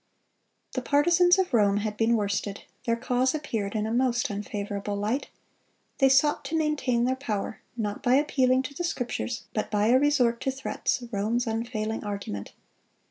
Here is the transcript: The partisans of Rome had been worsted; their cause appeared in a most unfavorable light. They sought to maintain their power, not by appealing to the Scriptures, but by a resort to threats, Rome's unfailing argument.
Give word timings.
The 0.71 0.81
partisans 0.81 1.37
of 1.37 1.53
Rome 1.53 1.77
had 1.77 1.95
been 1.95 2.15
worsted; 2.15 2.63
their 2.85 2.95
cause 2.95 3.35
appeared 3.35 3.75
in 3.75 3.85
a 3.85 3.93
most 3.93 4.31
unfavorable 4.31 4.95
light. 4.95 5.27
They 5.99 6.09
sought 6.09 6.43
to 6.45 6.57
maintain 6.57 7.05
their 7.05 7.15
power, 7.15 7.61
not 7.77 8.01
by 8.01 8.15
appealing 8.15 8.63
to 8.63 8.73
the 8.73 8.83
Scriptures, 8.83 9.43
but 9.53 9.69
by 9.69 9.89
a 9.89 9.99
resort 9.99 10.41
to 10.41 10.49
threats, 10.51 11.03
Rome's 11.11 11.45
unfailing 11.45 12.03
argument. 12.03 12.53